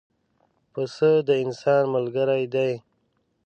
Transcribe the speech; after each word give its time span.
پسه 0.71 1.11
د 1.27 1.29
انسان 1.43 1.83
ملګری 1.95 2.43
دی. 2.53 2.71